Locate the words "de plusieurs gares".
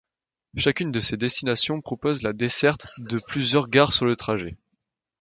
2.97-3.93